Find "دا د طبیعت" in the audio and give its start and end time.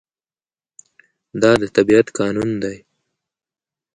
1.41-2.07